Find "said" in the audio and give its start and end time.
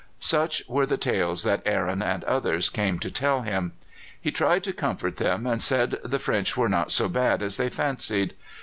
5.61-5.99